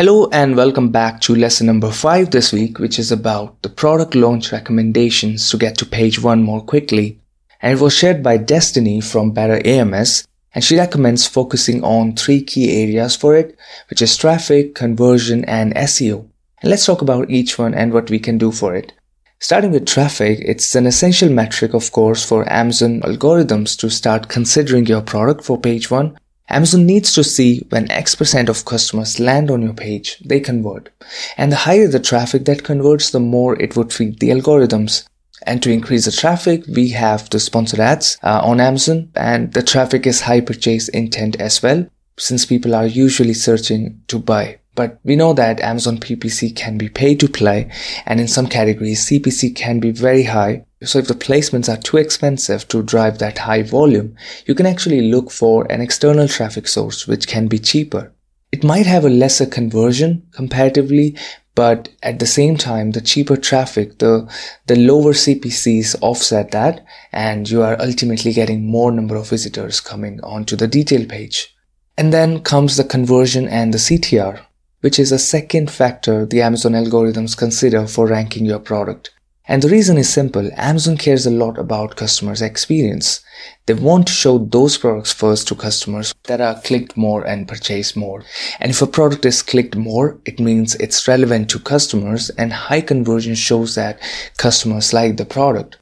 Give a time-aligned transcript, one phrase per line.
[0.00, 4.14] Hello and welcome back to lesson number 5 this week, which is about the product
[4.14, 7.20] launch recommendations to get to page 1 more quickly.
[7.60, 12.42] And it was shared by Destiny from Better AMS, and she recommends focusing on three
[12.42, 13.58] key areas for it,
[13.90, 16.26] which is traffic, conversion, and SEO.
[16.62, 18.94] And let's talk about each one and what we can do for it.
[19.38, 24.86] Starting with traffic, it's an essential metric, of course, for Amazon algorithms to start considering
[24.86, 26.16] your product for page 1
[26.50, 30.90] Amazon needs to see when X percent of customers land on your page, they convert.
[31.36, 35.06] And the higher the traffic that converts, the more it would feed the algorithms.
[35.46, 39.62] And to increase the traffic, we have the sponsored ads uh, on Amazon and the
[39.62, 41.86] traffic is high purchase intent as well,
[42.18, 44.58] since people are usually searching to buy.
[44.74, 47.70] But we know that Amazon PPC can be pay to play
[48.06, 51.98] and in some categories CPC can be very high so if the placements are too
[51.98, 54.16] expensive to drive that high volume,
[54.46, 58.12] you can actually look for an external traffic source which can be cheaper.
[58.50, 61.16] It might have a lesser conversion comparatively,
[61.54, 64.26] but at the same time, the cheaper traffic, the,
[64.66, 70.20] the lower CPCs offset that, and you are ultimately getting more number of visitors coming
[70.22, 71.54] onto the detail page.
[71.98, 74.40] And then comes the conversion and the CTR,
[74.80, 79.10] which is a second factor the Amazon algorithms consider for ranking your product.
[79.50, 80.48] And the reason is simple.
[80.54, 83.20] Amazon cares a lot about customers' experience.
[83.66, 87.96] They want to show those products first to customers that are clicked more and purchased
[87.96, 88.22] more.
[88.60, 92.80] And if a product is clicked more, it means it's relevant to customers and high
[92.80, 93.98] conversion shows that
[94.36, 95.78] customers like the product.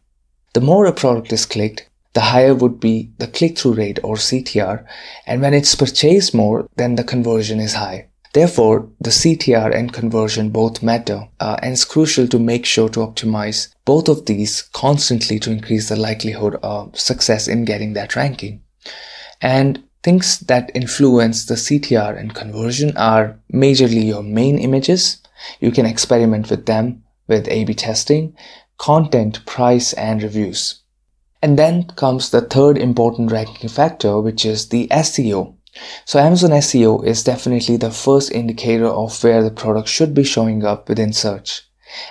[0.54, 4.86] The more a product is clicked, the higher would be the click-through rate or CTR.
[5.26, 8.08] And when it's purchased more, then the conversion is high.
[8.34, 13.00] Therefore, the CTR and conversion both matter, uh, and it's crucial to make sure to
[13.00, 18.62] optimize both of these constantly to increase the likelihood of success in getting that ranking.
[19.40, 25.22] And things that influence the CTR and conversion are majorly your main images.
[25.60, 28.36] You can experiment with them with A-B testing,
[28.78, 30.82] content, price, and reviews.
[31.40, 35.54] And then comes the third important ranking factor, which is the SEO
[36.04, 40.64] so Amazon SEO is definitely the first indicator of where the product should be showing
[40.64, 41.62] up within search.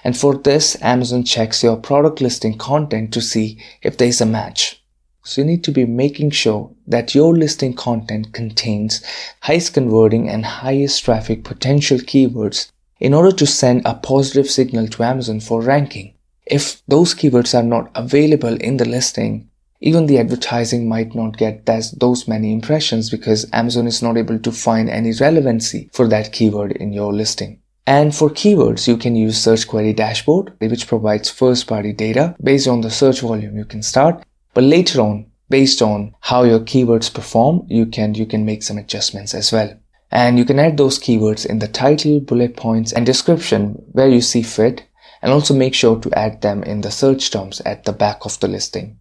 [0.04, 4.26] And for this, Amazon checks your product listing content to see if there is a
[4.26, 4.82] match.
[5.24, 9.04] So you need to be making sure that your listing content contains
[9.42, 15.04] highest converting and highest traffic potential keywords in order to send a positive signal to
[15.04, 16.14] Amazon for ranking.
[16.46, 19.50] If those keywords are not available in the listing,
[19.80, 24.52] even the advertising might not get those many impressions because Amazon is not able to
[24.52, 27.62] find any relevancy for that keyword in your listing.
[27.86, 32.68] And for keywords, you can use Search Query Dashboard, which provides first party data based
[32.68, 34.26] on the search volume you can start.
[34.54, 38.78] But later on, based on how your keywords perform, you can, you can make some
[38.78, 39.74] adjustments as well.
[40.12, 44.22] And you can add those keywords in the title, bullet points, and description where you
[44.22, 44.84] see fit,
[45.22, 48.40] and also make sure to add them in the search terms at the back of
[48.40, 49.00] the listing.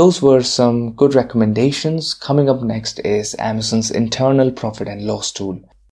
[0.00, 2.14] Those were some good recommendations.
[2.14, 5.60] Coming up next is Amazon's internal profit and loss tool.